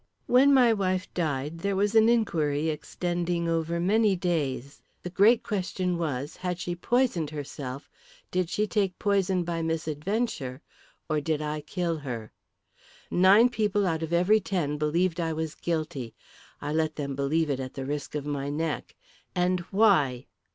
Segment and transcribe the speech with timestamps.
[0.25, 4.81] When my wife died there was an inquiry extending over many days.
[5.03, 7.87] The great question was: Had she poisoned herself,
[8.31, 10.63] did she take poison by misadventure,
[11.07, 12.31] or did I kill her?
[13.11, 16.15] Nine people out of every ten believed I was guilty.
[16.59, 18.95] I let them believe it at the risk of my neck,
[19.35, 20.25] and why?"